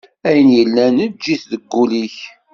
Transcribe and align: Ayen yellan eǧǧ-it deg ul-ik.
Ayen 0.27 0.49
yellan 0.57 0.95
eǧǧ-it 1.05 1.43
deg 1.51 1.71
ul-ik. 1.81 2.17